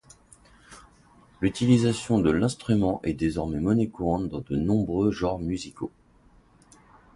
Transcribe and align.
L'utilisation 1.41 2.17
de 2.17 2.31
l'instrument 2.31 3.01
est 3.03 3.13
désormais 3.13 3.59
monnaie 3.59 3.87
courante 3.89 4.29
dans 4.29 4.39
de 4.39 4.55
nombreux 4.55 5.11
genres 5.11 5.37
musicaux. 5.37 5.91